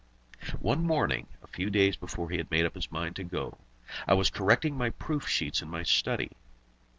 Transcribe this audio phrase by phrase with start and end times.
[0.61, 3.59] One morning, a few days before he had made up his mind to go,
[4.07, 6.31] I was correcting my proof sheets in my study.